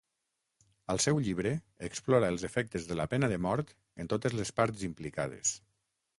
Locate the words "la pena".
3.01-3.31